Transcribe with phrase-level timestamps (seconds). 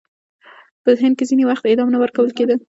[0.83, 2.55] په هند کې ځینې وخت اعدام نه ورکول کېده.